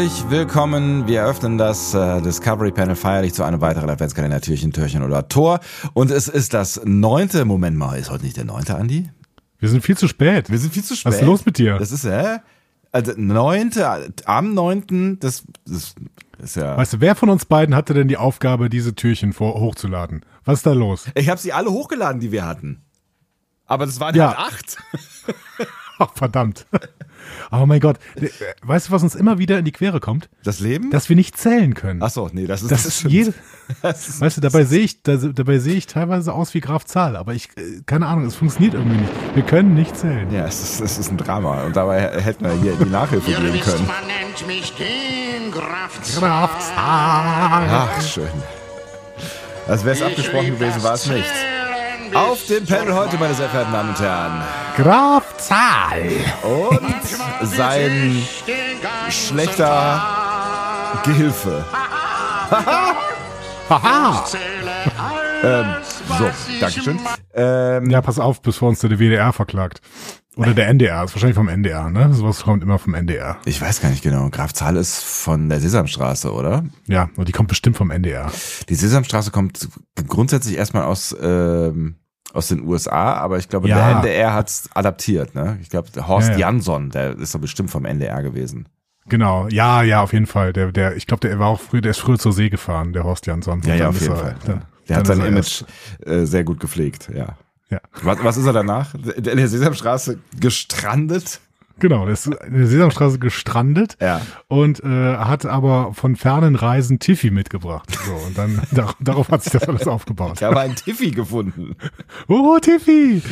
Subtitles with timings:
[0.00, 1.06] Herzlich willkommen.
[1.06, 5.60] Wir öffnen das äh, Discovery Panel feierlich zu einem weiteren Adventskalender Türchen, Türchen oder Tor.
[5.92, 7.44] Und es ist das neunte.
[7.44, 9.10] Moment mal, ist heute nicht der neunte, Andi?
[9.58, 10.48] Wir sind viel zu spät.
[10.48, 11.12] Wir sind viel zu spät.
[11.12, 11.76] Was ist los mit dir?
[11.76, 12.38] Das ist, hä?
[12.92, 15.94] Also, neunte, am neunten, das, das
[16.38, 16.78] ist ja.
[16.78, 20.24] Weißt du, wer von uns beiden hatte denn die Aufgabe, diese Türchen vor, hochzuladen?
[20.46, 21.08] Was ist da los?
[21.14, 22.80] Ich habe sie alle hochgeladen, die wir hatten.
[23.66, 24.28] Aber das waren Ja.
[24.28, 24.78] halt acht.
[25.98, 26.64] Ach, verdammt.
[27.50, 27.98] Oh mein Gott.
[28.62, 30.28] Weißt du, was uns immer wieder in die Quere kommt?
[30.44, 30.90] Das Leben?
[30.90, 32.02] Dass wir nicht zählen können.
[32.02, 33.12] Ach so, nee, das ist, das ist stimmt.
[33.12, 33.34] jede,
[33.82, 36.84] Das ist, weißt du, dabei sehe ich, da, dabei sehe ich teilweise aus wie Graf
[36.84, 39.12] Zahl, aber ich, äh, keine Ahnung, es funktioniert irgendwie nicht.
[39.34, 40.30] Wir können nicht zählen.
[40.32, 41.62] ja, es ist, es ist ein Drama.
[41.64, 43.86] Und dabei hätten wir hier in die Nachhilfe gehen wisst, können.
[43.86, 46.20] man nennt mich den Graf Zahl.
[46.20, 47.68] Graf Zahl.
[47.68, 48.28] Ach, schön.
[49.68, 51.24] Als wäre es abgesprochen gewesen, das war es nicht.
[51.24, 54.42] Zählen bis Auf dem Panel heute, meine sehr verehrten Damen und Herren.
[54.76, 56.02] Graf Zahl.
[56.42, 58.22] Und sein
[59.10, 60.02] schlechter.
[61.04, 61.64] Gehilfe.
[63.70, 64.24] Haha.
[65.42, 65.66] Ähm,
[66.18, 66.98] so, Dankeschön.
[67.34, 69.80] Ähm, Ja, pass auf, bevor uns der WDR verklagt.
[70.36, 72.12] Oder der NDR, ist wahrscheinlich vom NDR, ne?
[72.12, 73.38] Sowas kommt immer vom NDR.
[73.44, 74.28] ich weiß gar nicht genau.
[74.30, 76.64] Graf Zahl ist von der Sesamstraße, oder?
[76.86, 78.30] Ja, und die kommt bestimmt vom NDR.
[78.68, 79.68] Die Sesamstraße kommt
[80.08, 81.96] grundsätzlich erstmal aus, ähm,
[82.32, 83.76] aus den USA, aber ich glaube, Ja.
[83.76, 85.34] der NDR hat's adaptiert.
[85.34, 85.58] Ne?
[85.62, 86.38] Ich glaube, der Horst Ja, ja.
[86.50, 88.68] Jansson, der ist doch bestimmt vom NDR gewesen.
[89.08, 90.52] Genau, ja, ja, auf jeden Fall.
[90.52, 93.02] Der, der, ich glaube, der war auch früher, der ist früher zur See gefahren, der
[93.04, 93.60] Horst Jansson.
[93.64, 94.36] Ja, ja, auf jeden er- Fall.
[94.46, 95.64] Dann, Der hat sein Image
[96.04, 97.36] äh, sehr gut gepflegt, ja.
[97.70, 97.80] Ja.
[98.02, 98.94] Was, was ist er danach?
[98.94, 101.40] In der Sesamstraße gestrandet?
[101.80, 104.20] Genau, der ist in der Sesamstraße gestrandet Ja.
[104.48, 107.90] und äh, hat aber von fernen Reisen Tiffy mitgebracht.
[108.06, 110.34] So, und dann dar darauf hat sich das alles aufgebaut.
[110.36, 111.74] Ich habe einen Tiffy gefunden.
[112.28, 113.22] Oh, Tiffy!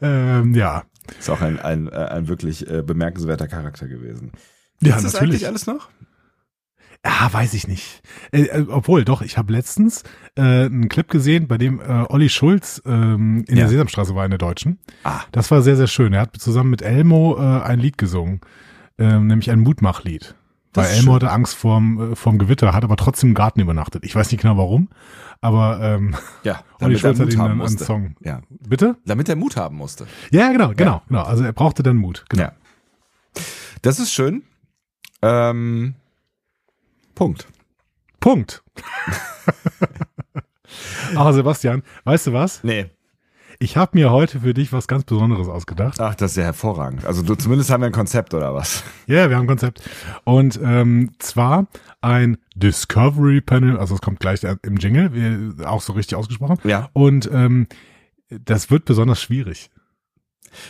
[0.00, 0.82] Ähm, ja.
[1.18, 4.32] Ist auch ein, ein, äh, ein wirklich äh, bemerkenswerter Charakter gewesen.
[4.80, 5.34] Ja, Ist das natürlich.
[5.36, 5.88] eigentlich alles noch?
[7.04, 8.00] Ja, weiß ich nicht.
[8.30, 10.04] Äh, äh, obwohl, doch, ich habe letztens
[10.36, 13.62] äh, einen Clip gesehen, bei dem äh, Olli Schulz ähm, in Ja.
[13.62, 14.78] der Sesamstraße war in der Deutschen.
[15.02, 16.12] Ah, Das war sehr, sehr schön.
[16.12, 18.40] Er hat zusammen mit Elmo äh, ein Lied gesungen,
[18.98, 20.36] ähm, nämlich ein Mutmachlied.
[20.74, 21.12] Weil Elmo schön.
[21.14, 24.04] hatte Angst vorm, äh, vorm Gewitter, hat aber trotzdem im Garten übernachtet.
[24.04, 24.88] Ich weiß nicht genau warum,
[25.40, 26.14] aber ähm,
[26.44, 26.62] ja.
[26.80, 27.78] Olli Schulz hat ihm dann einen.
[27.78, 28.14] Song.
[28.22, 28.42] Ja.
[28.48, 28.96] Bitte?
[29.04, 30.06] Damit er Mut haben musste.
[30.30, 31.22] Ja, genau, genau, genau.
[31.22, 32.24] Also er brauchte dann Mut.
[32.28, 32.44] Genau.
[32.44, 32.52] Ja.
[33.82, 34.44] Das ist schön.
[35.20, 35.94] Ähm,
[37.14, 37.46] Punkt.
[38.20, 38.62] Punkt.
[41.14, 42.64] Aber Sebastian, weißt du was?
[42.64, 42.86] Nee.
[43.58, 46.00] Ich habe mir heute für dich was ganz Besonderes ausgedacht.
[46.00, 47.04] Ach, das ist ja hervorragend.
[47.04, 48.82] Also du, zumindest haben wir ein Konzept oder was?
[49.06, 49.88] Ja, wir haben ein Konzept.
[50.24, 51.68] Und ähm, zwar
[52.00, 56.58] ein Discovery Panel, also es kommt gleich im Jingle, auch so richtig ausgesprochen.
[56.64, 56.88] Ja.
[56.92, 57.68] Und ähm,
[58.30, 59.70] das wird besonders schwierig.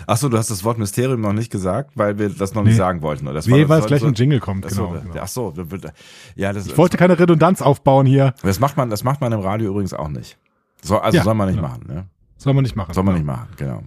[0.06, 2.72] Ach so, du hast das Wort Mysterium noch nicht gesagt, weil wir das noch nicht
[2.72, 2.78] Nee.
[2.78, 3.26] sagen wollten.
[3.26, 3.34] Oder?
[3.34, 5.00] Das Nee, weil es gleich soll- im Jingle kommt, Ach so, genau.
[5.02, 5.14] genau.
[5.20, 5.92] Ach so, das wird-
[6.36, 8.34] ja, das, Ich wollte keine Redundanz aufbauen hier.
[8.42, 10.38] das macht man, das macht man im Radio übrigens auch nicht.
[10.82, 11.68] So, also Ja, soll man nicht genau.
[11.68, 12.06] machen, ne?
[12.36, 12.92] Soll man nicht machen.
[12.92, 13.82] Soll man nicht machen, genau.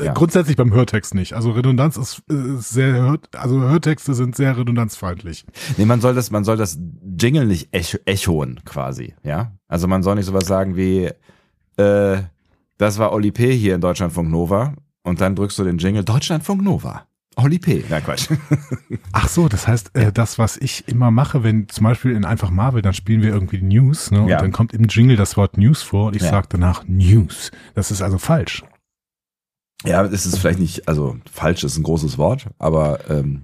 [0.00, 0.12] Äh, ja.
[0.14, 1.34] Grundsätzlich beim Hörtext nicht.
[1.34, 5.44] Also Redundanz ist, äh, ist sehr, also Hörtexte sind sehr redundanzfeindlich.
[5.76, 6.78] Nee, man soll das, man soll das
[7.20, 9.52] Jingle nicht echo, echoen quasi, ja?
[9.68, 11.10] Also man soll nicht sowas sagen wie,
[11.76, 12.22] äh,
[12.78, 13.54] das war Oli P.
[13.54, 17.06] hier in Deutschlandfunk Nova und dann drückst du den Jingle Deutschlandfunk Nova.
[17.36, 17.82] Oli P.
[17.88, 18.28] Na Quatsch.
[19.12, 22.50] Ach so, das heißt, äh, das, was ich immer mache, wenn zum Beispiel in Einfach
[22.50, 24.20] Marvel, dann spielen wir irgendwie News, ne?
[24.20, 24.38] Und Ja.
[24.38, 26.30] dann kommt im Jingle das Wort News vor und ich Ja.
[26.30, 27.50] sage danach News.
[27.74, 28.62] Das ist also falsch.
[29.84, 33.42] Ja, es ist vielleicht nicht, also falsch ist ein großes Wort, aber ähm,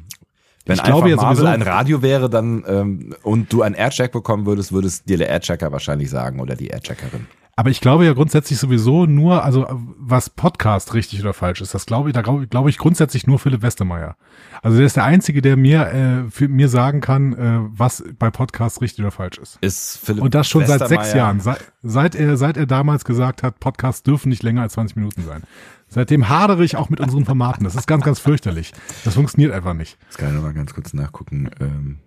[0.66, 4.12] wenn Ich glaube einfach ja Marvel ein Radio wäre, dann ähm, und du einen Aircheck
[4.12, 7.26] bekommen würdest, würdest dir der Airchecker wahrscheinlich sagen oder die Aircheckerin.
[7.58, 11.87] Aber ich glaube ja grundsätzlich sowieso nur, also was Podcast richtig oder falsch ist, das
[11.87, 14.16] glaube ich, da glaube glaube ich grundsätzlich nur Philipp Westermeier.
[14.62, 18.31] Also der ist der Einzige, der mir, äh, für mir sagen kann, äh, was bei
[18.31, 19.58] Podcasts richtig oder falsch ist.
[19.60, 23.43] Ist Philipp Und das schon seit sechs Jahren, seit, seit er, seit er damals gesagt
[23.43, 25.43] hat, Podcasts dürfen nicht länger als 20 Minuten sein.
[25.88, 27.64] Seitdem hadere ich auch mit unseren Formaten.
[27.64, 28.72] Das ist ganz, ganz fürchterlich.
[29.04, 29.99] Das funktioniert einfach nicht.
[30.04, 31.50] Jetzt kann ich mal ganz kurz nachgucken.
[31.58, 31.99] Ähm,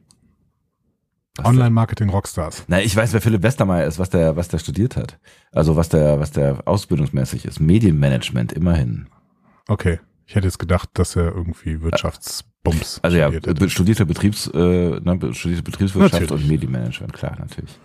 [1.37, 2.65] was Online-Marketing Rockstars.
[2.67, 5.19] Na, ich weiß, wer Philipp Westermeier ist, was der, was der studiert hat.
[5.51, 7.59] Also was der, was der ausbildungsmäßig ist.
[7.59, 9.07] Medienmanagement, immerhin.
[9.67, 9.99] Okay.
[10.25, 15.19] Ich hätte jetzt gedacht, dass er irgendwie Wirtschaftsbums Also ja, studiert studierte Betriebs, äh, ne,
[15.33, 16.43] studierte Betriebswirtschaft Natürlich.
[16.43, 17.77] und Medienmanagement, klar, natürlich.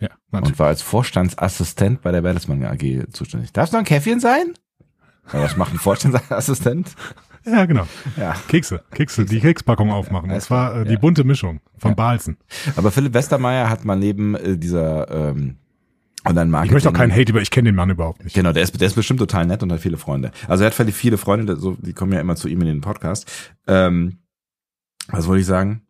[0.00, 0.52] Ja, natürlich.
[0.52, 3.52] Und war als Vorstandsassistent bei der Bertelsmann AG zuständig.
[3.52, 4.52] Darf es noch ein Käffchen sein?
[5.32, 6.94] Ja, was macht ein Vorstandsassistent?
[7.46, 7.86] Ja, genau.
[8.16, 8.34] Ja.
[8.48, 10.30] Kekse, Kekse, die Kekspackung aufmachen.
[10.30, 10.98] Das war äh, die Ja.
[10.98, 11.94] bunte Mischung von Ja.
[11.94, 12.38] Balzen.
[12.76, 15.56] Aber Philipp Westermeier hat mal neben äh, dieser ähm,
[16.26, 16.70] Online-Marketing...
[16.70, 18.34] Ich möchte auch keinen Hate über, ich kenne den Mann überhaupt nicht.
[18.34, 20.30] Genau, der ist, der ist bestimmt total nett und hat viele Freunde.
[20.48, 23.30] Also er hat viele Freunde, so, die kommen ja immer zu ihm in den Podcast.
[23.66, 24.18] Ähm,
[25.08, 25.82] was wollte ich sagen?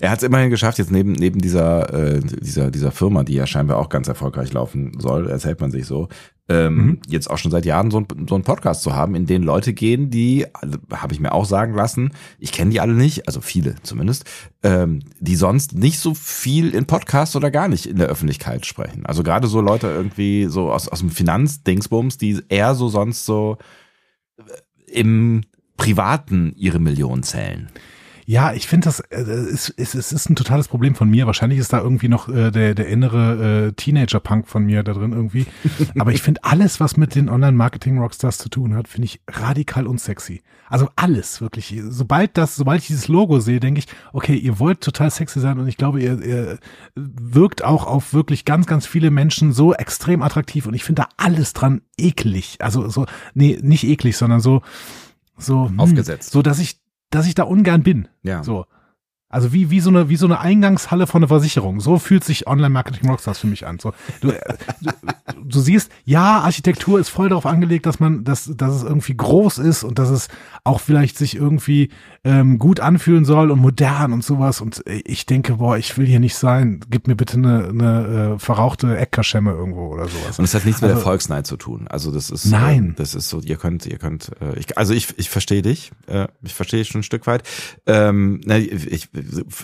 [0.00, 3.46] Er hat es immerhin geschafft, jetzt neben, neben dieser, äh, dieser, dieser Firma, die ja
[3.46, 6.08] scheinbar auch ganz erfolgreich laufen soll, erzählt man sich so,
[6.48, 6.98] ähm, Mhm.
[7.08, 9.72] jetzt auch schon seit Jahren so, ein, so einen Podcast zu haben, in den Leute
[9.72, 13.40] gehen, die, also, habe ich mir auch sagen lassen, ich kenne die alle nicht, also
[13.40, 14.24] viele zumindest,
[14.62, 19.06] ähm, die sonst nicht so viel in Podcasts oder gar nicht in der Öffentlichkeit sprechen.
[19.06, 23.56] Also gerade so Leute irgendwie so aus, aus dem Finanzdingsbums, die eher so sonst so
[24.38, 24.42] äh,
[24.92, 25.42] im
[25.76, 27.70] Privaten ihre Millionen zählen.
[28.32, 31.26] Ja, ich finde das, äh, es, es, es ist ein totales Problem von mir.
[31.26, 35.12] Wahrscheinlich ist da irgendwie noch äh, der, der innere äh, Teenager-Punk von mir da drin
[35.12, 35.44] irgendwie.
[35.98, 40.40] Aber ich finde alles, was mit den Online-Marketing-Rockstars zu tun hat, finde ich radikal unsexy.
[40.70, 41.78] Also alles, wirklich.
[41.90, 45.58] Sobald das, sobald ich dieses Logo sehe, denke ich, okay, ihr wollt total sexy sein
[45.58, 46.58] und ich glaube, ihr, ihr
[46.94, 51.08] wirkt auch auf wirklich ganz, ganz viele Menschen so extrem attraktiv und ich finde da
[51.18, 52.56] alles dran eklig.
[52.60, 53.04] Also so,
[53.34, 54.62] nee, nicht eklig, sondern so,
[55.36, 56.32] so hm, Aufgesetzt.
[56.32, 56.81] So, dass ich,
[57.12, 58.08] dass ich da ungern bin.
[58.22, 58.42] Ja.
[58.42, 58.66] So.
[59.32, 61.80] Also wie, wie so eine, wie so eine Eingangshalle von einer Versicherung.
[61.80, 63.78] So fühlt sich Online-Marketing Rockstars für mich an.
[63.80, 64.40] So, du, äh,
[64.80, 64.90] du,
[65.44, 69.58] du siehst, ja, Architektur ist voll darauf angelegt, dass man, dass, dass es irgendwie groß
[69.58, 70.28] ist und dass es
[70.64, 71.88] auch vielleicht sich irgendwie
[72.24, 74.60] ähm, gut anfühlen soll und modern und sowas.
[74.60, 76.80] Und äh, ich denke, boah, ich will hier nicht sein.
[76.90, 80.38] Gib mir bitte eine, eine äh, verrauchte Eckkaschemme irgendwo oder sowas.
[80.38, 81.88] Und es hat nichts mit Also- der Volksneid zu tun.
[81.88, 82.90] Also das ist Nein.
[82.90, 83.40] Äh, das ist so.
[83.40, 84.30] Ihr könnt, ihr könnt.
[84.40, 85.90] Äh, ich, also ich, ich verstehe dich.
[86.06, 87.42] Äh, ich verstehe dich schon ein Stück weit.
[87.86, 89.08] Ähm, na, ich,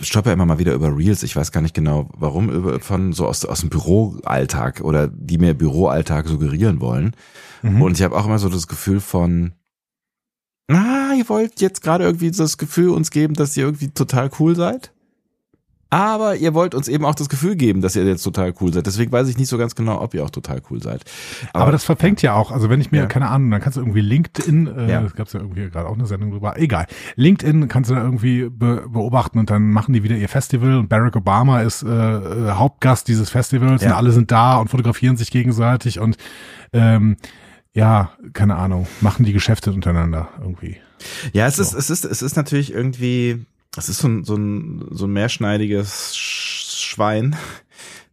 [0.00, 1.22] ich stoppe immer mal wieder über Reels.
[1.22, 5.38] Ich weiß gar nicht genau, warum über von so aus aus dem Büroalltag oder die
[5.38, 7.14] mir Büroalltag suggerieren wollen.
[7.62, 7.82] Mhm.
[7.82, 9.52] Und ich habe auch immer so das Gefühl von
[10.70, 14.54] Ah, ihr wollt jetzt gerade irgendwie das Gefühl uns geben, dass ihr irgendwie total cool
[14.54, 14.92] seid.
[15.90, 18.86] Aber ihr wollt uns eben auch das Gefühl geben, dass ihr jetzt total cool seid.
[18.86, 21.02] Deswegen weiß ich nicht so ganz genau, ob ihr auch total cool seid.
[21.54, 22.50] Aber, das verfängt ja auch.
[22.52, 23.06] Also wenn ich mir, Ja.
[23.06, 25.00] keine Ahnung, dann kannst du irgendwie LinkedIn, äh, Ja.
[25.02, 26.86] gab es ja irgendwie gerade auch eine Sendung drüber, egal.
[27.16, 30.88] LinkedIn kannst du da irgendwie be beobachten und dann machen die wieder ihr Festival und
[30.90, 33.88] Barack Obama ist äh, äh, Hauptgast dieses Festivals Ja.
[33.90, 36.18] und alle sind da und fotografieren sich gegenseitig und
[36.74, 37.16] ähm,
[37.72, 40.76] ja, keine Ahnung, machen die Geschäfte untereinander irgendwie.
[41.32, 43.46] Ja, es ist, es ist, es ist natürlich irgendwie,
[43.76, 47.36] es ist so ein, so ein, so ein mehrschneidiges Sch- Schwein.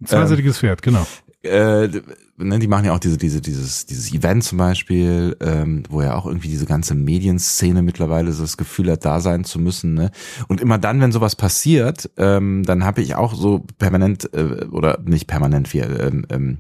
[0.02, 1.06] Ein zweiseitiges Pferd, genau.
[1.44, 1.90] Äh,
[2.38, 6.16] ne, die machen ja auch diese, diese, dieses, dieses Event zum Beispiel, ähm, wo ja
[6.16, 9.94] auch irgendwie diese ganze Medienszene mittlerweile so das Gefühl hat, da sein zu müssen.
[9.94, 10.12] Ne?
[10.48, 15.00] Und immer dann, wenn sowas passiert, ähm, dann habe ich auch so permanent äh, oder
[15.06, 16.58] nicht permanent, wie, ähm, ähm,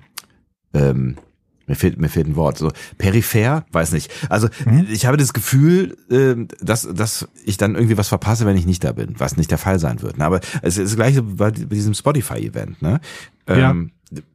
[0.73, 1.17] ähm,
[1.67, 2.57] mir fehlt, mir fehlt ein Wort.
[2.57, 4.11] So peripher, weiß nicht.
[4.29, 4.49] Also
[4.89, 8.83] ich habe das Gefühl, ähm, dass, dass ich dann irgendwie was verpasse, wenn ich nicht
[8.83, 10.17] da bin, was nicht der Fall sein wird.
[10.17, 10.25] Ne?
[10.25, 12.81] Aber es ist das gleiche bei, diesem Spotify-Event.
[12.81, 12.99] Ne?
[13.47, 13.91] Ähm,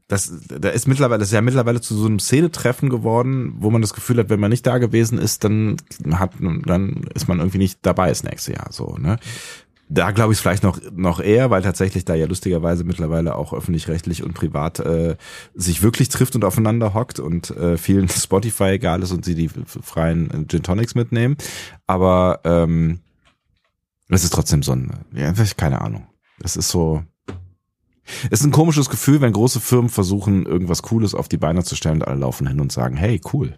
[0.09, 3.81] das, da ist mittlerweile, das ist ja mittlerweile zu so einem Szenetreffen geworden, wo man
[3.81, 5.77] das Gefühl hat, wenn man nicht da gewesen ist, dann
[6.13, 8.73] hat, dann ist man irgendwie nicht dabei das nächste Jahr.
[8.73, 9.19] So, ne?
[9.93, 13.53] Da glaube ich es vielleicht noch noch eher, weil tatsächlich da ja lustigerweise mittlerweile auch
[13.53, 15.17] öffentlich-rechtlich und privat äh,
[15.55, 19.49] sich wirklich trifft und aufeinander hockt und äh, vielen Spotify egal ist und sie die
[19.49, 21.37] freien äh, Gin Tonics mitnehmen.
[21.89, 23.01] Aber ähm,
[24.09, 26.07] es ist trotzdem so ein, ja, keine Ahnung.
[26.43, 27.03] Es ist so,
[28.31, 31.75] es ist ein komisches Gefühl, wenn große Firmen versuchen, irgendwas Cooles auf die Beine zu
[31.75, 33.57] stellen und alle laufen hin und sagen, hey, cool.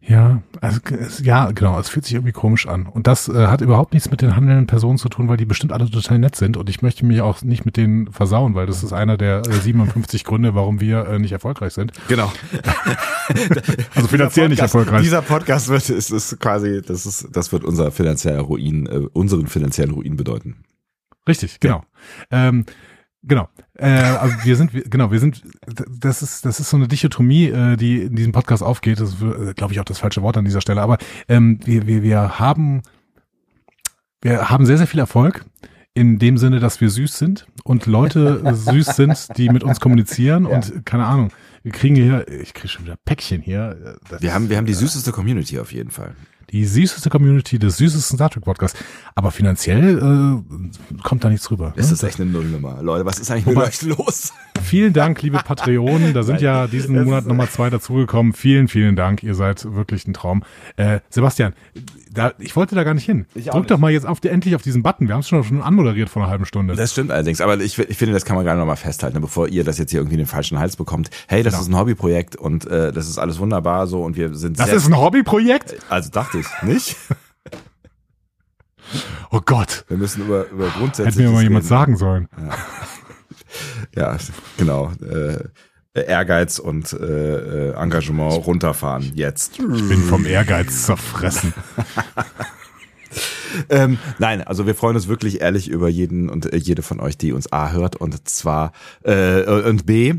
[0.00, 2.86] Ja, also es, ja, genau, es fühlt sich irgendwie komisch an.
[2.86, 5.72] Und das äh, hat überhaupt nichts mit den handelnden Personen zu tun, weil die bestimmt
[5.72, 6.56] alle total nett sind.
[6.56, 9.52] Und ich möchte mich auch nicht mit denen versauen, weil das ist einer der äh,
[9.52, 11.92] 57 Gründe, warum wir äh, nicht erfolgreich sind.
[12.08, 12.32] Genau.
[13.94, 15.02] Also finanziell nicht Podcast, erfolgreich.
[15.02, 19.48] Dieser Podcast wird, ist, ist quasi, das ist, das wird unser finanzieller Ruin, äh, unseren
[19.48, 20.64] finanziellen Ruin bedeuten.
[21.28, 21.84] Richtig, genau.
[22.30, 22.64] Ähm,
[23.22, 23.48] genau.
[23.74, 25.42] Äh, also wir sind, wir- genau, wir sind,
[26.00, 29.00] das ist, das ist so eine Dichotomie, äh, die in diesem Podcast aufgeht.
[29.00, 30.80] Das ist, äh, glaube ich, auch das falsche Wort an dieser Stelle.
[30.82, 30.98] Aber
[31.28, 32.82] ähm, wir, wir, wir haben,
[34.22, 35.44] wir haben sehr, sehr viel Erfolg
[35.94, 40.46] in dem Sinne, dass wir süß sind und Leute süß sind, die mit uns kommunizieren
[40.46, 41.30] und keine Ahnung.
[41.64, 43.96] Wir kriegen hier, ich kriege schon wieder Päckchen hier.
[44.08, 46.14] Das Wir haben, wir haben die süßeste Community auf jeden Fall.
[46.50, 48.78] Die süßeste Community des süßesten Star Trek Podcasts.
[49.14, 51.72] Aber finanziell äh, kommt da nichts rüber.
[51.76, 51.92] Es ne?
[51.94, 52.82] ist echt eine Nullnummer.
[52.82, 54.32] Leute, was ist eigentlich mit Wobei- euch los?
[54.62, 56.14] Vielen Dank, liebe Patreonen.
[56.14, 58.32] Da sind ja diesen Das Monat ist- nochmal zwei dazugekommen.
[58.32, 59.22] Vielen, vielen Dank.
[59.22, 60.42] Ihr seid wirklich ein Traum.
[60.76, 61.52] Äh, Sebastian,
[62.12, 63.26] da, ich wollte da gar nicht hin.
[63.34, 63.70] Ich Drück nicht.
[63.70, 65.06] doch mal jetzt auf, endlich auf diesen Button.
[65.06, 66.74] Wir haben es schon, schon anmoderiert vor einer halben Stunde.
[66.74, 69.20] Das stimmt allerdings, aber ich, ich finde, das kann man gerade noch mal festhalten, ne,
[69.20, 71.10] bevor ihr das jetzt hier irgendwie in den falschen Hals bekommt.
[71.28, 71.62] Hey, das Genau.
[71.62, 74.86] ist ein Hobbyprojekt und äh, das ist alles wunderbar so und wir sind das ist
[74.86, 75.76] ein Hobbyprojekt?
[75.88, 76.96] also dachte ich, nicht?
[79.30, 79.84] Oh Gott.
[79.88, 82.28] Wir müssen über, über Grundsätze Hätte mir mal jemand sagen sollen.
[83.94, 84.16] Ja,
[84.56, 84.92] genau.
[85.02, 85.44] Äh,
[85.94, 89.58] Ehrgeiz und äh, äh, Engagement runterfahren jetzt.
[89.58, 91.52] Ich bin vom Ehrgeiz zerfressen.
[93.70, 97.16] Ähm, nein, also wir freuen uns wirklich ehrlich über jeden und äh, jede von euch,
[97.16, 98.72] die uns A hört und zwar
[99.04, 100.14] äh, und B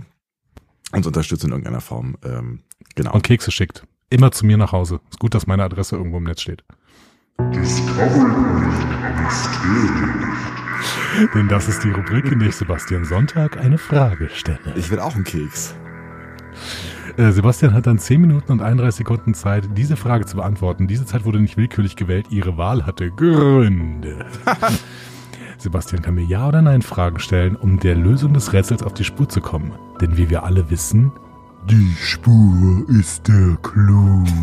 [0.92, 2.18] uns unterstützt in irgendeiner Form.
[2.26, 2.64] Ähm,
[2.96, 3.14] genau.
[3.14, 3.84] Und Kekse schickt.
[4.12, 5.02] Immer zu mir nach Hause.
[5.10, 6.64] Ist gut, dass meine Adresse irgendwo im Netz steht.
[11.36, 14.74] Denn das ist die Rubrik, in der ich Sebastian Sonntag eine Frage stelle.
[14.76, 15.76] Ich will auch einen Keks.
[17.18, 20.88] Äh, Sebastian hat dann 10 Minuten und 31 Sekunden Zeit, diese Frage zu beantworten.
[20.88, 22.28] Diese Zeit wurde nicht willkürlich gewählt.
[22.32, 24.26] Ihre Wahl hatte Gründe.
[25.60, 29.04] Sebastian kann mir Ja oder Nein Fragen stellen, um der Lösung des Rätsels auf die
[29.04, 29.74] Spur zu kommen.
[30.02, 31.12] Denn wie wir alle wissen,
[31.66, 34.24] die Spur ist der Clou.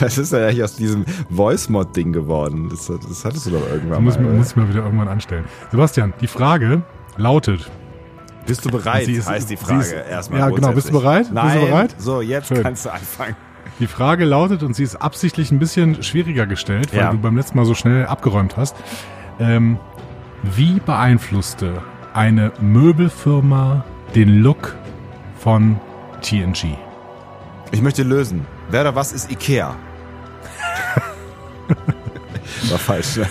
[0.00, 2.68] Das ist ja eigentlich aus diesem Voice-Mod-Ding geworden.
[2.70, 4.24] Das, das hattest du doch irgendwann muss, mal.
[4.24, 5.44] man- muss ich mal wieder irgendwann anstellen.
[5.70, 6.82] Sebastian, die Frage
[7.16, 7.70] lautet,
[8.46, 9.06] Bist du bereit?
[9.06, 10.40] Sie ist- heißt die Frage ist- erstmal.
[10.40, 10.72] Ja, genau.
[10.72, 11.20] Bist du bereit?
[11.22, 11.60] Bist du Nein.
[11.60, 11.94] bereit?
[11.98, 12.62] So, jetzt Schön.
[12.62, 13.36] kannst du anfangen.
[13.80, 17.10] die Frage lautet, und sie ist absichtlich ein bisschen schwieriger gestellt, weil Ja.
[17.12, 18.76] du beim letzten Mal so schnell abgeräumt hast.
[19.40, 19.78] Ähm,
[20.42, 21.82] wie beeinflusste
[22.12, 23.84] eine Möbelfirma
[24.14, 24.76] den Look
[25.44, 25.78] von
[26.22, 26.74] TNG?
[27.70, 28.46] Ich möchte lösen.
[28.70, 29.76] Wer oder was ist Ikea?
[32.70, 33.26] War falsch, ne?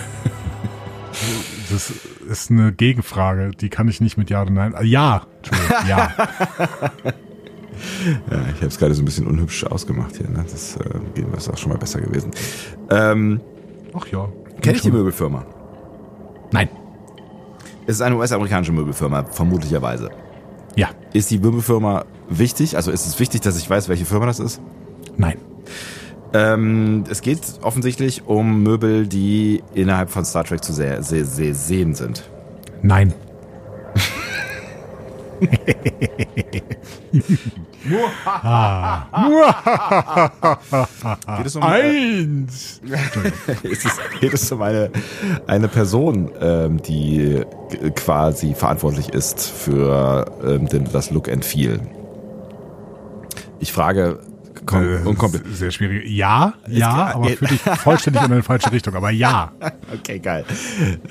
[1.72, 1.90] Das
[2.30, 4.74] ist eine Gegenfrage, die kann ich nicht mit Ja oder Nein.
[4.74, 6.12] äh, Ja, Entschuldigung, ja.
[8.30, 10.28] Ja, ich habe es gerade so ein bisschen unhübsch ausgemacht hier.
[10.28, 10.44] Ne?
[10.48, 12.30] Das äh, ist auch schon mal besser gewesen.
[12.90, 13.40] Ähm,
[13.92, 14.28] Ach ja.
[14.62, 15.44] Kenne ich die Möbelfirma?
[16.52, 16.68] Nein.
[17.86, 20.10] Es ist eine US-amerikanische Möbelfirma, vermutlicherweise.
[20.76, 20.90] Ja.
[21.12, 22.76] Ist die Möbelfirma wichtig?
[22.76, 24.60] Also ist es wichtig, dass ich weiß, welche Firma das ist?
[25.16, 25.38] Nein.
[26.32, 31.54] Ähm, es geht offensichtlich um Möbel, die innerhalb von Star Trek zu sehr, sehr, sehr
[31.54, 32.24] sehen sind.
[32.82, 33.14] Nein.
[41.36, 42.80] Geht es um, äh, Eins.
[43.62, 44.90] ist es, geht es um eine,
[45.46, 47.42] eine Person, ähm, die
[47.94, 51.80] quasi verantwortlich ist für ähm, den, das Look and Feel?
[53.60, 54.20] Ich frage
[54.66, 55.54] kom Äh, unkompliziert.
[55.56, 56.08] Sehr schwierig.
[56.10, 58.94] Ja, ja, aber führt dich vollständig in eine falsche Richtung.
[58.94, 59.52] Aber ja.
[59.94, 60.44] Okay, geil.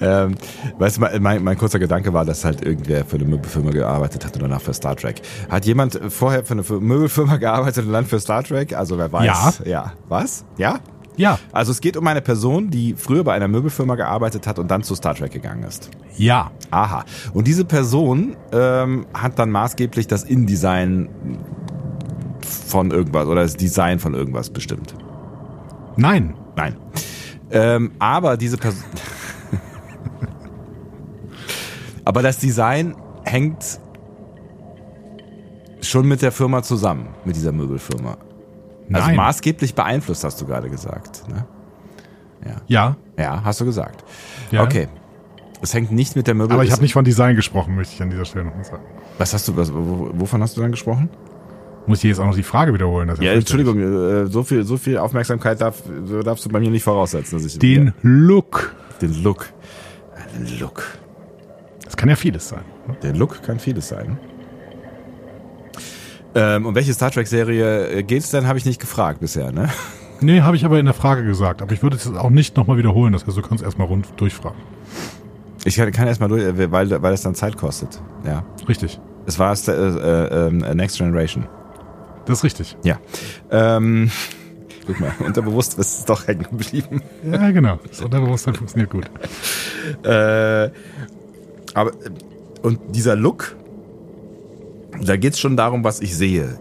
[0.02, 0.36] Ähm,
[0.78, 4.36] weißt du, mein, mein, kurzer Gedanke war, dass halt irgendwer für eine Möbelfirma gearbeitet hat
[4.36, 5.22] und danach für Star Trek.
[5.50, 8.76] Hat jemand vorher für eine Fir- Möbelfirma gearbeitet und dann für Star Trek?
[8.76, 9.26] Also wer weiß.
[9.26, 9.66] Ja.
[9.66, 9.94] Ja.
[10.10, 10.46] Was?
[10.58, 10.80] Ja?
[11.16, 11.38] Ja.
[11.52, 14.82] Also es geht um eine Person, die früher bei einer Möbelfirma gearbeitet hat und dann
[14.84, 15.92] zu Star Trek gegangen ist.
[16.18, 16.50] Ja.
[16.72, 17.06] Aha.
[17.34, 21.10] Und diese Person ähm, hat dann maßgeblich das InDesign
[22.46, 24.96] von irgendwas oder das Design von irgendwas bestimmt.
[25.96, 26.36] Nein.
[26.56, 26.76] Nein.
[27.52, 28.84] Ähm, aber diese Person.
[32.06, 32.96] aber das Design
[33.26, 33.80] hängt
[35.82, 38.18] schon mit der Firma zusammen, mit dieser Möbelfirma.
[38.92, 39.16] Also Nein.
[39.16, 41.24] maßgeblich beeinflusst, hast du gerade gesagt.
[41.30, 41.46] Ne?
[42.68, 42.98] Ja.
[43.18, 44.04] Ja, hast du gesagt.
[44.52, 44.64] Ja.
[44.64, 44.88] Okay.
[45.62, 46.54] Es hängt nicht mit der Möbel.
[46.54, 48.84] Aber ich habe nicht von Design gesprochen, möchte ich an dieser Stelle noch mal sagen.
[49.18, 49.56] Was hast du?
[49.56, 51.10] Was, wo- wovon hast du dann gesprochen?
[51.86, 53.12] Muss ich jetzt auch noch die Frage wiederholen?
[53.20, 53.34] Ja.
[53.34, 53.80] Entschuldigung.
[53.80, 55.84] äh, So viel, so viel Aufmerksamkeit darf,
[56.24, 58.74] darfst du bei mir nicht voraussetzen, dass ich Den Look.
[59.02, 59.48] den Look,
[60.38, 60.84] den Look.
[61.84, 62.62] Das kann ja vieles sein.
[62.88, 62.96] ne?
[63.04, 64.18] Der Look kann vieles sein.
[66.36, 68.48] Ähm, um welche Star Trek Serie äh, geht's denn?
[68.48, 69.70] Habe ich nicht gefragt bisher, ne?
[70.22, 71.62] Nee, habe ich aber in der Frage gesagt.
[71.62, 73.12] Aber ich würde es auch nicht nochmal wiederholen.
[73.12, 74.58] Das heißt, du kannst erstmal rund durchfragen.
[75.66, 78.02] Ich kann, kann erstmal durch, äh, weil, weil das dann Zeit kostet.
[78.26, 78.46] Ja.
[78.70, 79.02] Richtig.
[79.26, 81.46] Es war äh, äh, äh, Next Generation.
[82.26, 82.78] Das ist richtig.
[82.84, 83.00] Ja.
[83.52, 84.10] Ähm,
[84.88, 87.02] guck mal, unterbewusst ist es doch hängen geblieben.
[87.30, 87.80] Ja, genau.
[87.88, 89.06] Das Unterbewusstsein funktioniert gut.
[90.04, 90.70] Äh,
[91.74, 92.10] aber äh,
[92.62, 93.56] und dieser Look,
[95.04, 96.58] da geht's schon darum, was ich sehe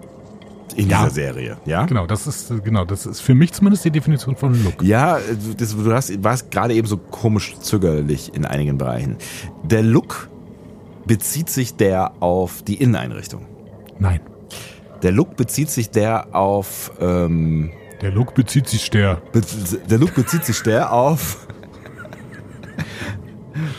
[0.74, 1.00] in Ja.
[1.04, 1.84] dieser Serie, ja?
[1.84, 4.82] Genau, das ist, äh, genau, das ist für mich zumindest die Definition von Look.
[4.82, 9.16] Ja, du- das, du hast, warst gerade eben so komisch zögerlich in einigen Bereichen.
[9.64, 10.28] Der Look
[11.06, 13.46] bezieht sich der auf die Inneneinrichtung.
[13.98, 14.20] Nein.
[15.02, 19.20] Der Look bezieht sich der auf ähm, Der Look bezieht sich der.
[19.32, 19.40] be
[19.90, 21.48] der Look bezieht sich der auf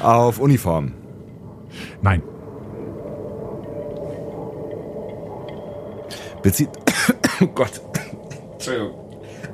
[0.01, 0.92] auf Uniform.
[2.01, 2.22] Nein.
[6.42, 6.70] Bezieht
[7.42, 7.82] oh Gott.
[8.53, 8.92] Entschuldigung.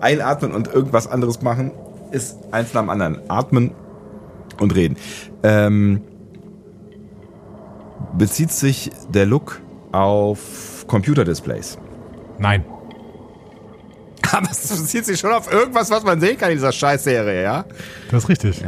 [0.01, 1.71] Einatmen und irgendwas anderes machen
[2.11, 3.29] ist eins nach dem anderen.
[3.29, 3.71] Atmen
[4.59, 4.97] und reden.
[5.43, 6.01] Ähm,
[8.17, 11.77] bezieht sich der Look auf Computerdisplays?
[12.37, 12.63] Nein.
[14.31, 17.65] Aber es bezieht sich schon auf irgendwas, was man sehen kann in dieser Scheißserie, ja?
[18.11, 18.63] Das ist richtig.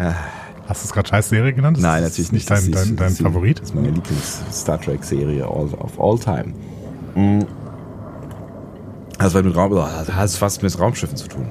[0.67, 1.77] Hast du es gerade Scheißserie genannt?
[1.77, 2.49] Das Nein, ist natürlich nicht.
[2.49, 2.63] nicht.
[2.65, 3.59] Dein, Das ist- dein, dein ist- Favorit?
[3.59, 6.53] Das ist meine Lieblings-Star Trek-Serie all, of all time.
[7.15, 7.45] Mm.
[9.17, 11.47] Also, mit Raum, oh, das hat fast mit Raumschiffen zu tun.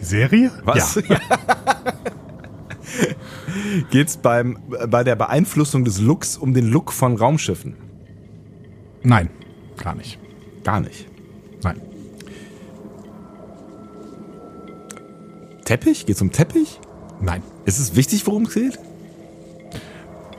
[0.00, 0.50] Die Serie?
[0.64, 0.96] Was?
[0.96, 1.02] Ja.
[3.90, 7.74] Geht's beim, bei der Beeinflussung des Looks um den Look von Raumschiffen?
[9.02, 9.30] Nein,
[9.76, 10.18] gar nicht.
[10.64, 11.06] Gar nicht.
[11.62, 11.80] Nein.
[15.64, 16.06] Teppich?
[16.06, 16.80] Geht's um Teppich?
[17.20, 17.42] Nein.
[17.64, 18.78] Ist es wichtig, worum es geht?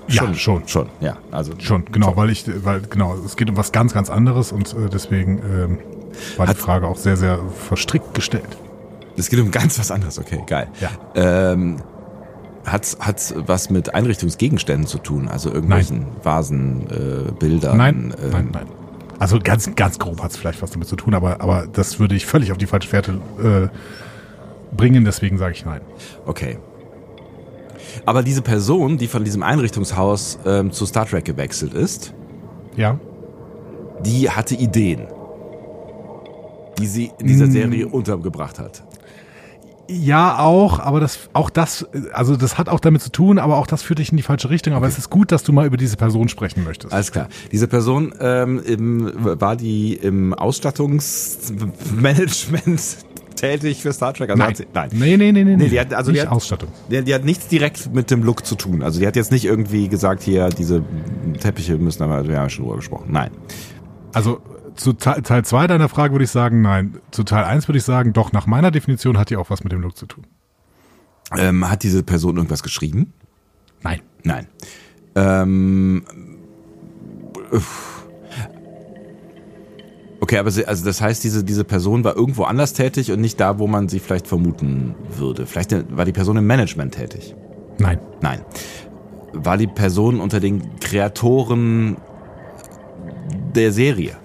[0.08, 0.68] Ja, schon.
[0.68, 1.18] Schon, ja.
[1.32, 4.72] Also Schon, genau, weil ich, weil, genau, es geht um was ganz, ganz anderes und
[4.74, 5.77] äh, deswegen ähm,
[6.38, 8.58] war Hat- die Frage auch sehr, sehr verstrickt gestellt.
[9.18, 10.68] Es geht um ganz was anderes, okay, geil.
[10.80, 10.92] Ja.
[11.54, 11.77] Ähm,
[12.65, 15.27] hat's, hat's was mit Einrichtungsgegenständen zu tun?
[15.27, 17.77] Also irgendwelchen Vasen, äh, Bildern?
[17.77, 18.65] Nein, ähm, nein, nein.
[19.19, 22.15] Also ganz, ganz grob hat es vielleicht was damit zu tun, aber, aber das würde
[22.15, 25.81] ich völlig auf die falsche Fährte äh, bringen, deswegen sage ich nein.
[26.25, 26.57] Okay.
[28.05, 32.13] Aber diese Person, die von diesem Einrichtungshaus ähm, zu Star Trek gewechselt ist,
[32.75, 33.00] Ja?
[34.03, 35.07] die hatte Ideen,
[36.77, 38.84] die sie in dieser Serie untergebracht hat.
[39.88, 43.68] Ja, auch, aber das, auch das, also das hat auch damit zu tun, aber auch
[43.68, 44.74] das führt dich in die falsche Richtung.
[44.74, 46.92] Aber es ist gut, dass du mal über diese Person sprechen möchtest.
[46.92, 47.27] Alles klar.
[47.51, 52.98] Diese Person ähm, im, war die im Ausstattungsmanagement
[53.36, 54.30] tätig für Star Trek?
[54.30, 54.56] Also nein.
[54.56, 54.89] Sie, nein.
[54.94, 55.58] Nee, nee, nee, nee.
[55.58, 56.70] Nee, die hat- also die nicht hat- Ausstattung.
[56.89, 58.82] Die, die hat nichts direkt mit dem Look zu tun.
[58.82, 60.84] Also die hat jetzt nicht irgendwie gesagt, hier, diese
[61.39, 63.06] Teppiche müssen aber, wir haben ja schon drüber gesprochen.
[63.10, 63.32] Nein.
[64.13, 64.39] Also
[64.75, 67.00] zu Te- Teil 2 deiner Frage würde ich sagen, nein.
[67.12, 69.72] Zu Teil 1 würde ich sagen, doch, nach meiner Definition hat die auch was mit
[69.74, 70.25] dem Look zu tun.
[71.38, 73.13] Ähm, hat diese Person irgendwas geschrieben?
[73.82, 74.01] Nein.
[74.24, 74.48] Nein.
[75.15, 76.03] Ähm,
[80.19, 83.39] okay, aber sie, also das heißt, diese, diese Person war irgendwo anders tätig und nicht
[83.39, 85.45] da, wo man sie vielleicht vermuten würde.
[85.45, 87.36] Vielleicht war die Person im Management tätig.
[87.80, 88.00] Nein.
[88.21, 88.41] Nein.
[89.34, 91.97] War die Person unter den Kreatoren
[93.54, 94.17] der Serie?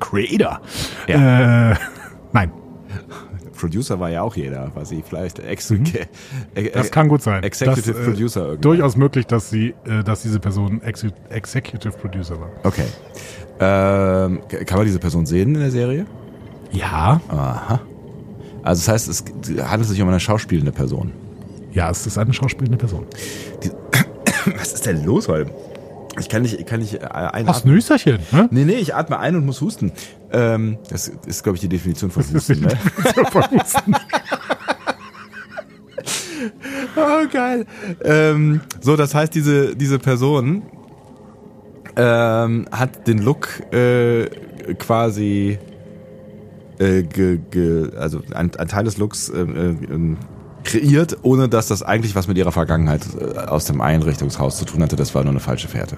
[0.00, 0.60] Creator.
[1.06, 1.72] Ja.
[1.72, 1.76] Äh,
[2.32, 2.52] nein.
[3.56, 6.06] Producer war ja auch jeder, war sie vielleicht Ex äh,
[6.72, 7.42] Das kann gut sein.
[7.42, 8.60] Executive das, äh, Producer irgendwann.
[8.62, 12.48] Durchaus möglich, dass sie, äh, dass diese Person Ex Executive Producer war.
[12.64, 12.86] Okay.
[13.60, 16.06] Ähm, kann man diese Person sehen in der Serie?
[16.72, 17.20] Ja.
[17.28, 17.80] Aha.
[18.62, 19.24] Also das heißt, es
[19.62, 21.12] handelt sich um eine schauspielende Person.
[21.72, 23.06] Ja, es ist eine schauspielende Person.
[24.56, 25.50] Was ist denn los heute?
[26.18, 27.72] Ich kann nicht, ich kann nicht äh, Hast einatmen.
[27.72, 28.48] ein Nüsterchen, ne?
[28.50, 29.92] Nee, nee, ich atme ein und muss husten.
[30.32, 32.64] Ähm, das ist, glaube ich, die Definition von Das ist Husten.
[32.64, 32.76] Ne?
[33.30, 33.94] Von Husten.
[36.96, 37.66] Oh, geil.
[38.02, 40.62] Ähm, so, das heißt, diese, diese Person
[41.96, 44.26] ähm, hat den Look äh,
[44.78, 45.58] quasi
[46.78, 49.76] äh, ge, ge, also ein, ein Teil des Looks äh, äh,
[50.64, 54.82] kreiert, ohne dass das eigentlich was mit ihrer Vergangenheit äh, aus dem Einrichtungshaus zu tun
[54.82, 54.96] hatte.
[54.96, 55.96] Das war nur eine falsche Fährte.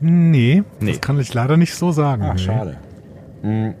[0.00, 0.92] Nee, Nee.
[0.92, 2.34] das kann ich leider nicht so sagen.
[3.42, 3.48] nee.
[3.48, 3.74] Mhm.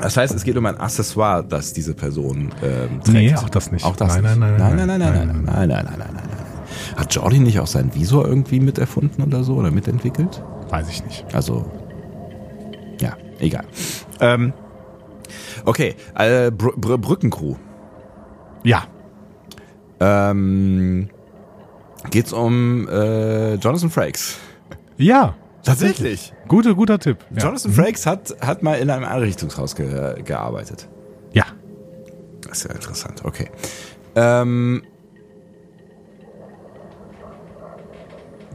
[0.00, 3.08] Das heißt, es geht um ein Accessoire, das diese Person ähm, trägt.
[3.12, 3.84] Nee, auch das nicht.
[3.84, 4.38] Auch das Nein, nicht.
[4.40, 6.96] nein, nein, nein, nein, nein, nein, nein, nein, nein, nein, nein, nein, nein.
[6.96, 10.42] Hat Jordi nicht auch seinen Visor irgendwie miterfunden oder so oder mitentwickelt?
[10.70, 11.24] Weiß ich nicht.
[11.34, 11.70] Also,
[13.00, 13.64] ja, egal.
[14.20, 14.52] Ähm,
[15.64, 17.54] okay, äh, Br Br Brückencrew.
[18.62, 18.84] Ja.
[20.00, 21.08] Ähm,
[22.10, 24.38] geht's um äh, Jonathan Frakes?
[24.96, 25.34] Ja.
[25.64, 26.32] Tatsächlich.
[26.48, 27.18] Guter, guter Tipp.
[27.30, 27.44] Ja.
[27.44, 30.88] Jonathan Frakes hat, hat mal in einem Einrichtungshaus ge gearbeitet.
[31.32, 31.44] Ja.
[32.48, 33.48] Das ist ja interessant, okay.
[34.16, 34.82] Ähm,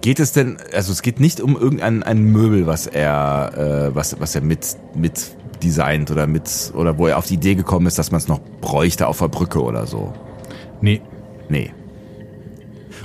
[0.01, 4.19] geht es denn, also es geht nicht um irgendein ein Möbel, was er, äh, was,
[4.19, 7.97] was er mit, mit designt oder mit, oder wo er auf die Idee gekommen ist,
[7.99, 10.13] dass man es noch bräuchte auf der Brücke oder so.
[10.81, 11.01] Nee.
[11.49, 11.71] Nee.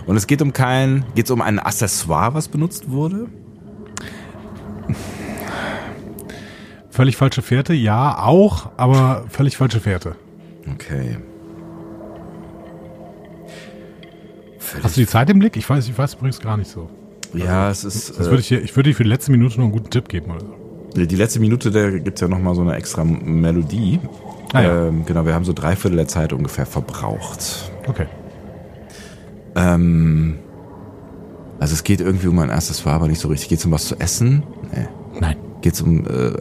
[0.07, 3.27] Und es geht um kein, geht es um ein Accessoire, was benutzt wurde?
[6.91, 10.17] Völlig falsche Fährte, ja, auch, aber völlig falsche Fährte.
[10.75, 11.17] Okay.
[14.83, 15.57] Hast du die Zeit im Blick?
[15.57, 16.89] Ich weiß, ich weiß übrigens gar nicht so.
[17.35, 18.11] Ja, es ist.
[18.19, 19.91] Das äh, würde ich, dir- ich würde dir für die letzte Minute noch einen guten
[19.91, 20.55] Tipp geben oder so.
[20.95, 24.01] Die letzte Minute, da gibt's ja nochmal so eine extra Melodie.
[24.53, 24.89] Ah, ja.
[24.89, 27.71] ähm, genau, wir haben so drei Viertel der Zeit ungefähr verbraucht.
[27.89, 28.07] Okay.
[29.55, 30.39] Ähm,
[31.59, 33.49] also es geht irgendwie um ein Accessoire, aber nicht so richtig.
[33.49, 34.43] Geht's um was zu essen?
[34.75, 34.89] Nee.
[35.21, 35.37] Nein.
[35.63, 36.33] Geht's um, äh,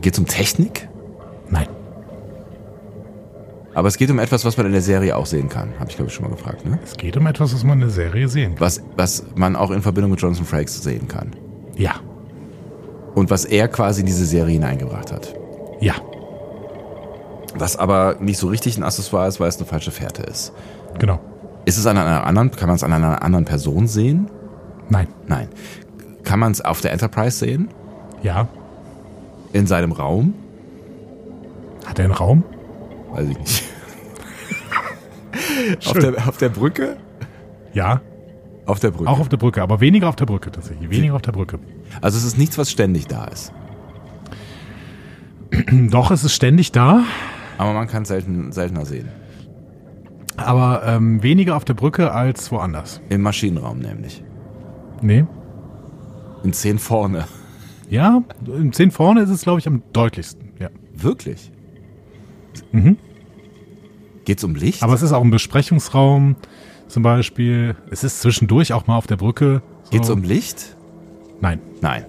[0.00, 0.88] geht's um Technik?
[1.48, 1.68] Nein.
[3.74, 5.70] Aber es geht um etwas, was man in der Serie auch sehen kann.
[5.78, 6.64] Habe ich, glaube ich, schon mal gefragt.
[6.64, 6.78] Ne?
[6.84, 8.60] Es geht um etwas, was man in der Serie sehen kann.
[8.60, 11.30] Was, was man auch in Verbindung mit Jonathan Frakes sehen kann.
[11.76, 11.94] Ja.
[13.14, 15.34] Und was er quasi in diese Serie hineingebracht hat.
[15.80, 15.94] Ja.
[17.56, 20.52] Was aber nicht so richtig ein Accessoire ist, weil es eine falsche Fährte ist.
[20.98, 21.20] Genau.
[21.64, 24.28] Ist es an einer anderen, kann man es an einer anderen Person sehen?
[24.88, 25.08] Nein.
[25.28, 25.48] Nein.
[26.24, 27.68] Kann man es auf der Enterprise sehen?
[28.22, 28.48] Ja.
[29.52, 30.34] In seinem Raum?
[31.86, 32.42] Hat er einen Raum?
[33.12, 33.64] weiß ich nicht.
[35.86, 36.96] auf, der, auf der Brücke?
[37.72, 38.00] Ja,
[38.66, 39.10] Auf der Brücke.
[39.10, 40.88] auch auf der Brücke, aber weniger auf der Brücke tatsächlich.
[40.90, 41.58] Weniger auf der Brücke.
[42.00, 43.52] Also es ist nichts, was ständig da ist.
[45.90, 47.04] Doch, es ist ständig da,
[47.58, 49.08] Aber man kann es selten, seltener sehen.
[50.36, 53.00] aber ähm, weniger auf der Brücke als woanders.
[53.08, 54.22] Im Maschinenraum nämlich.
[55.00, 55.24] Nee.
[56.42, 57.26] In 10 vorne.
[57.88, 60.50] Ja, im 10 vorne ist es, glaube ich, am deutlichsten.
[60.58, 60.70] Ja.
[60.94, 61.52] Wirklich?
[62.72, 62.96] Mhm.
[64.24, 64.82] Geht's um Licht?
[64.82, 66.36] Aber es ist auch ein Besprechungsraum
[66.88, 67.76] zum Beispiel.
[67.90, 69.62] Es ist zwischendurch auch mal auf der Brücke.
[69.84, 69.90] So.
[69.90, 70.76] Geht's um Licht?
[71.40, 71.60] Nein.
[71.80, 72.04] Nein.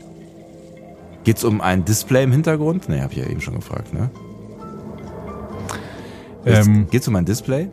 [1.23, 2.88] Geht's um ein Display im Hintergrund?
[2.88, 4.09] Nee, hab ich ja eben schon gefragt, ne?
[6.43, 7.69] Geht's, Ähm, geht's um ein Display?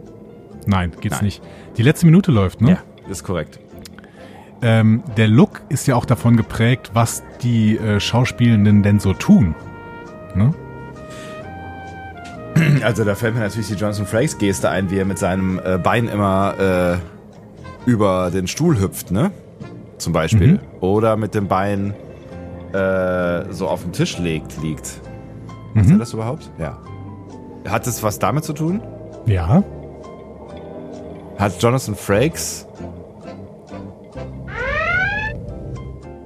[0.67, 1.25] nein, geht's Nein.
[1.25, 1.43] nicht.
[1.77, 2.79] Die letzte Minute läuft, ne?
[3.11, 3.59] ist korrekt.
[4.63, 9.55] Ähm, der Look ist ja auch davon geprägt, was die äh, Schauspielenden denn so tun.
[10.37, 10.55] Ne?
[12.85, 15.79] Also da fällt mir natürlich die Jonathan Frakes Geste ein, wie er mit seinem äh,
[15.79, 17.01] Bein immer
[17.87, 19.33] äh, über den Stuhl hüpft, ne?
[20.03, 20.55] Zum Beispiel.
[20.55, 20.59] Mhm.
[20.81, 21.95] Oder mit dem Bein
[22.73, 24.87] äh, so auf den Tisch legt, liegt.
[24.87, 25.01] Ist
[25.77, 25.99] er Mhm.
[26.01, 26.51] das überhaupt?
[26.59, 26.79] Ja.
[27.69, 28.81] Hat es was damit zu tun?
[29.27, 29.63] Ja.
[31.39, 32.67] Hat Jonathan Frakes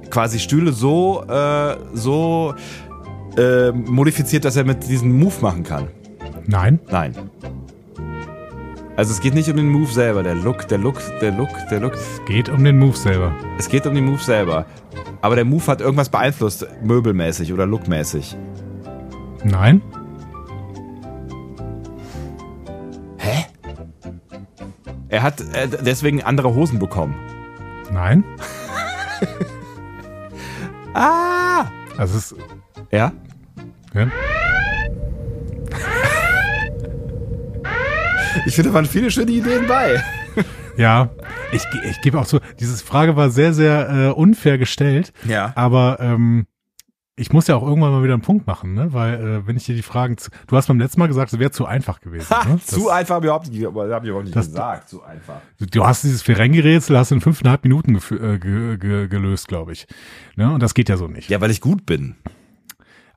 [0.09, 2.55] quasi Stühle so, äh, so
[3.37, 5.87] äh, modifiziert, dass er mit diesem Move machen kann?
[6.47, 6.79] Nein.
[6.89, 7.13] Nein.
[8.97, 11.79] Also es geht nicht um den Move selber, der Look, der Look, der Look, der
[11.79, 11.93] Look.
[12.25, 13.31] Geht um den Move selber.
[13.59, 14.65] Es geht um den Move selber.
[15.21, 18.35] Aber der Move hat irgendwas beeinflusst, möbelmäßig oder lookmäßig.
[19.43, 19.83] Nein.
[23.19, 23.45] Hä?
[25.09, 27.15] Er hat äh, deswegen andere Hosen bekommen.
[27.91, 28.23] Nein.
[30.95, 31.65] Ah!
[31.97, 32.41] Also es ist.
[32.89, 33.11] Ja?
[33.93, 34.07] Ja?
[38.45, 40.01] Ich finde, da waren viele schöne Ideen bei.
[40.77, 41.09] Ja,
[41.51, 45.51] ich, ich gebe auch so, diese Frage war sehr, sehr äh, unfair gestellt, Ja.
[45.55, 46.45] aber ähm,
[47.15, 48.93] ich muss ja auch irgendwann mal wieder einen Punkt machen, ne?
[48.93, 51.39] Weil äh, wenn ich dir die Fragen, zu, du hast beim letzten Mal gesagt, es
[51.39, 52.29] wäre zu einfach gewesen.
[52.29, 52.59] Ha, ne?
[52.63, 54.87] zu Das- einfach habe ich überhaupt nicht, aber hab ich überhaupt nicht das- gesagt.
[54.89, 55.41] Zu einfach.
[55.71, 59.87] Du hast dieses Ferengi-Rätsel, hast du in fünfeinhalb Minuten äh, ge ge gelöst, glaube ich.
[60.35, 60.53] Ne?
[60.53, 61.27] Und das geht ja so nicht.
[61.31, 62.15] Ja, weil ich gut bin.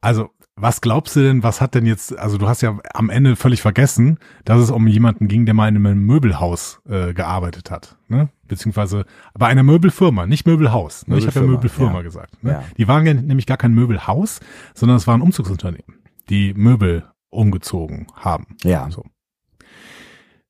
[0.00, 0.30] Also,
[0.60, 3.62] was glaubst du denn, was hat denn jetzt, also du hast ja am Ende völlig
[3.62, 7.96] vergessen, dass es um jemanden ging, der mal in einem Möbelhaus äh, gearbeitet hat.
[8.08, 8.28] Ne?
[8.46, 11.06] Beziehungsweise bei einer Möbelfirma, nicht Möbelhaus.
[11.06, 11.18] Ne?
[11.18, 12.02] Ich habe ja Möbelfirma, Möbelfirma ja.
[12.02, 12.42] gesagt.
[12.42, 12.52] Ne?
[12.52, 12.64] Ja.
[12.76, 14.40] Die waren ja nämlich gar kein Möbelhaus,
[14.74, 18.56] sondern es war ein Umzugsunternehmen, die Möbel umgezogen haben.
[18.62, 18.90] Ja.
[18.90, 19.04] So.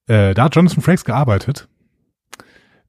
[0.07, 1.68] Äh, da hat Jonathan Frakes gearbeitet.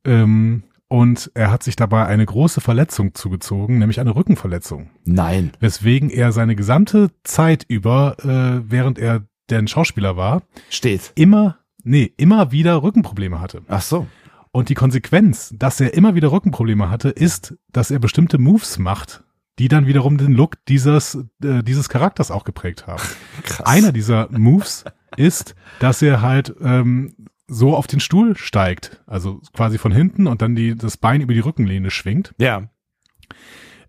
[0.04, 4.90] Ähm, und er hat sich dabei eine große Verletzung zugezogen, nämlich eine Rückenverletzung.
[5.06, 5.54] Nein.
[5.62, 11.14] Weswegen er seine gesamte Zeit über, äh, während er denn Schauspieler war, Steht.
[11.16, 13.62] immer, nee, immer wieder Rückenprobleme hatte.
[13.70, 14.06] Ach so.
[14.52, 19.24] Und die Konsequenz, dass er immer wieder Rückenprobleme hatte, ist, dass er bestimmte Moves macht,
[19.60, 23.02] die dann wiederum den Look dieses, äh, dieses Charakters auch geprägt haben.
[23.44, 23.66] Krass.
[23.66, 24.84] Einer dieser Moves
[25.16, 27.16] ist, dass er halt ähm,
[27.52, 31.34] so auf den Stuhl steigt, also quasi von hinten und dann die, das Bein über
[31.34, 32.34] die Rückenlehne schwingt.
[32.38, 32.70] Ja.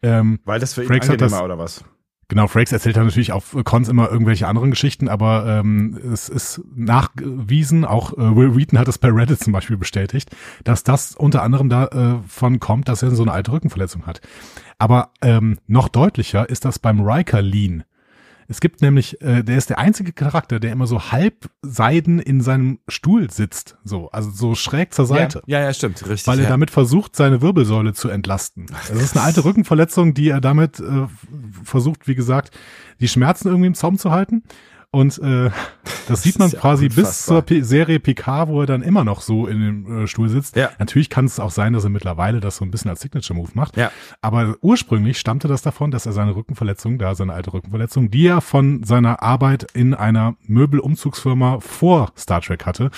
[0.02, 1.84] Ähm, Weil das für ihn Frakes hat angenehmer das- oder was?
[2.28, 6.62] Genau, Frakes erzählt dann natürlich auf Cons immer irgendwelche anderen Geschichten, aber ähm, es ist
[6.74, 10.30] nachgewiesen, auch äh, Will Wheaton hat es bei Reddit zum Beispiel bestätigt,
[10.64, 14.22] dass das unter anderem davon kommt, dass er so eine alte Rückenverletzung hat.
[14.78, 17.84] Aber ähm, noch deutlicher ist das beim Riker Lean.
[18.52, 22.42] Es gibt nämlich, äh, der ist der einzige Charakter, der immer so halb seiden in
[22.42, 26.06] seinem Stuhl sitzt, so, also so schräg zur Seite Ja, ja, stimmt.
[26.06, 26.26] Richtig.
[26.26, 26.50] weil er ja.
[26.50, 28.66] damit versucht, seine Wirbelsäule zu entlasten.
[28.66, 31.06] Das ist eine alte Rückenverletzung, die er damit äh,
[31.64, 32.54] versucht, wie gesagt,
[33.00, 34.42] die Schmerzen irgendwie im Zaum zu halten.
[34.92, 35.50] Und äh,
[36.08, 37.36] das sieht man ja quasi bis unfassbar.
[37.36, 40.54] zur P Serie PK, wo er dann immer noch so in dem äh, Stuhl sitzt.
[40.54, 40.70] Ja.
[40.78, 43.76] Natürlich kann es auch sein, dass er mittlerweile das so ein bisschen als Signature-Move macht.
[43.78, 43.90] Ja.
[44.20, 48.42] Aber ursprünglich stammte das davon, dass er seine Rückenverletzung, da seine alte Rückenverletzung, die er
[48.42, 52.90] von seiner Arbeit in einer Möbelumzugsfirma vor Star Trek hatte,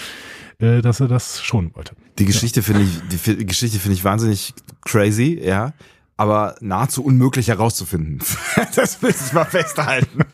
[0.58, 1.94] äh, dass er das schonen wollte.
[2.18, 4.52] Die Geschichte finde ich, die Geschichte finde ich wahnsinnig
[4.84, 5.72] crazy, ja,
[6.16, 8.20] aber nahezu unmöglich herauszufinden.
[8.74, 10.24] das will ich mal festhalten.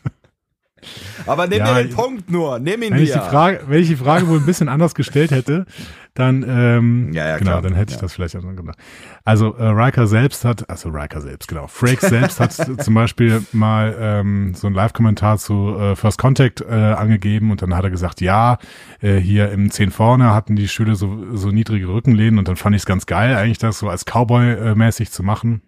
[1.25, 3.87] Aber nimm Ja, mir den Punkt nur, nimm ihn Wenn ich die Frage, wenn ich
[3.87, 5.65] die Frage wohl ein bisschen anders gestellt hätte,
[6.13, 7.61] dann ähm, Ja, ja, genau, klar.
[7.61, 8.77] dann hätte ich das vielleicht anders gemacht.
[9.23, 12.51] Also äh, Riker selbst hat, also Riker selbst, genau, Frakes selbst hat
[12.83, 17.75] zum Beispiel mal ähm, so einen Live-Kommentar zu äh, First Contact äh, angegeben und dann
[17.75, 18.57] hat er gesagt, ja,
[19.01, 22.75] äh, hier im 10 vorne hatten die Stühle so, so niedrige Rückenlehnen und dann fand
[22.75, 25.61] ich es ganz geil, eigentlich das so als Cowboy-mäßig zu machen.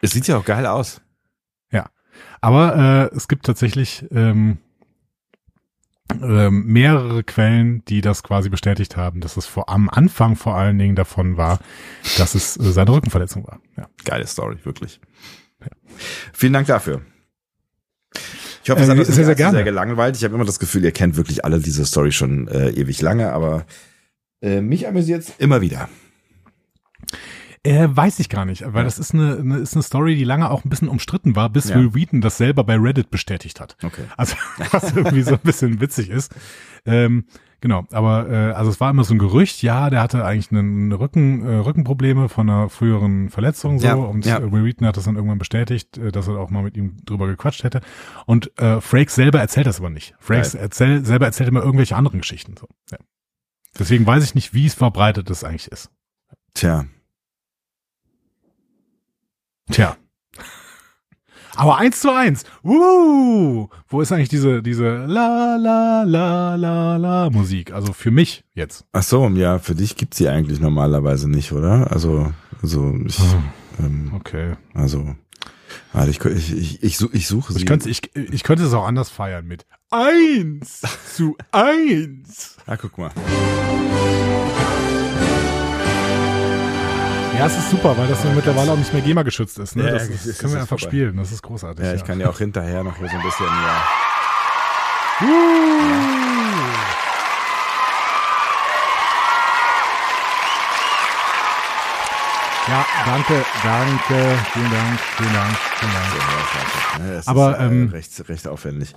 [0.00, 1.02] es sieht ja auch geil aus.
[2.44, 4.58] Aber äh, es gibt tatsächlich ähm,
[6.12, 10.78] ähm, mehrere Quellen, die das quasi bestätigt haben, dass es vor am Anfang vor allen
[10.78, 11.58] Dingen davon war,
[12.18, 13.60] dass es äh, seine Rückenverletzung war.
[13.78, 13.88] Ja.
[14.04, 15.00] Geile Story, wirklich.
[16.34, 17.00] Vielen Dank dafür.
[18.62, 19.56] Ich hoffe, es Äh, hat euch sehr, sehr gerne.
[19.56, 20.14] sehr gelangweilt.
[20.14, 23.32] Ich habe immer das Gefühl, ihr kennt wirklich alle diese Story schon äh, ewig lange,
[23.32, 23.64] aber
[24.42, 25.88] äh, mich amüsiert es immer wieder.
[27.66, 30.50] Äh, weiß ich gar nicht, weil das ist eine, eine, ist eine Story, die lange
[30.50, 31.76] auch ein bisschen umstritten war, bis Ja.
[31.76, 33.78] Will Wheaton das selber bei Reddit bestätigt hat.
[33.82, 34.02] Okay.
[34.18, 34.36] Also
[34.70, 36.34] was irgendwie so ein bisschen witzig ist.
[36.84, 37.24] Ähm,
[37.62, 40.92] genau, aber äh, also es war immer so ein Gerücht, ja, der hatte eigentlich einen
[40.92, 44.40] Rücken, äh, Rückenprobleme von einer früheren Verletzung so Ja, und ja.
[44.40, 46.98] äh, Will Wheaton hat das dann irgendwann bestätigt, äh, dass er auch mal mit ihm
[47.06, 47.80] drüber gequatscht hätte.
[48.26, 50.14] Und äh, Frakes selber erzählt das aber nicht.
[50.18, 50.60] Frakes Geil.
[50.64, 52.56] erzähl, selber erzählt immer irgendwelche anderen Geschichten.
[52.60, 52.68] So.
[52.90, 52.98] Ja.
[53.78, 55.90] Deswegen weiß ich nicht, wie es verbreitet das eigentlich ist.
[56.52, 56.84] Tja.
[59.70, 59.96] Tja.
[61.56, 62.42] Aber eins zu eins.
[62.64, 67.72] Uh, wo ist eigentlich diese, diese la la la la la Musik?
[67.72, 68.84] Also für mich jetzt.
[68.92, 71.92] Ach so, ja, für dich gibt's sie eigentlich normalerweise nicht, oder?
[71.92, 73.18] Also, also ich,
[73.78, 74.54] ähm, Okay.
[74.74, 75.14] also,
[75.92, 77.60] warte, ich, ich, ich, ich, such- ich suche sie.
[77.60, 80.82] Ich könnte, ich, ich könnte es auch anders feiern mit eins
[81.14, 82.56] zu eins.
[82.66, 83.12] Ah, guck mal.
[87.38, 89.76] Ja, es ist super, weil das ja mittlerweile auch nicht mehr GEMA geschützt ist.
[89.76, 89.84] Ne?
[89.84, 90.90] Ja, das, ja, ist, es können wir einfach vorbei.
[90.90, 91.16] spielen.
[91.16, 91.84] Das ist großartig.
[91.84, 93.82] Ja, ich kann ja auch hinterher noch hier so ein bisschen, ja.
[95.22, 96.23] Uh.
[102.66, 107.08] Ja, danke, danke, vielen Dank, vielen Dank, vielen Dank.
[107.08, 108.94] Ja, es Aber, ist, äh, ähm, recht, recht aufwendig.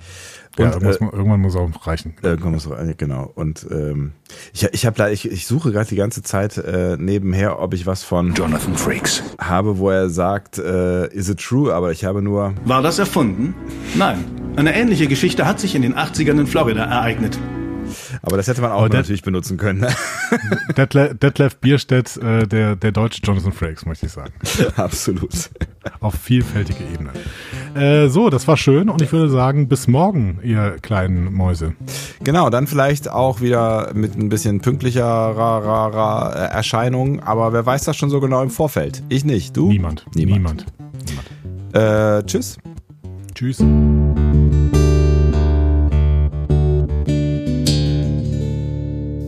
[0.58, 2.16] Ja, Und, muss äh, man, irgendwann muss auch reichen.
[2.22, 3.30] Irgendwann muss äh, genau.
[3.36, 4.14] Und ähm,
[4.54, 8.04] ich, ich habe ich, ich suche gerade die ganze Zeit äh, nebenher, ob ich was
[8.04, 9.22] von Jonathan Frakes.
[9.38, 11.74] habe, wo er sagt, äh, is it true?
[11.74, 13.54] Aber ich habe nur War das erfunden?
[13.96, 14.24] Nein.
[14.56, 17.38] Eine ähnliche Geschichte hat sich in den 80ern in Florida ereignet.
[18.22, 19.82] Aber das hätte man auch Aber natürlich benutzen können.
[19.82, 19.90] Ne?
[20.78, 24.34] Detlef, Detlef Bierstedt, äh, der, der deutsche Jonathan Frakes, möchte ich sagen.
[24.76, 25.50] Absolut.
[26.00, 27.14] Auf vielfältige Ebenen.
[27.76, 31.74] Äh, so, das war schön und ich würde sagen, bis morgen, ihr kleinen Mäuse.
[32.24, 37.96] Genau, dann vielleicht auch wieder mit ein bisschen pünktlicherer äh, Erscheinung, aber wer weiß das
[37.98, 39.04] schon so genau im Vorfeld?
[39.10, 39.56] Ich nicht.
[39.56, 39.68] Du?
[39.68, 40.06] Niemand.
[40.14, 40.66] Niemand.
[40.66, 40.66] Niemand.
[41.74, 42.58] Äh, tschüss.
[43.34, 43.64] Tschüss.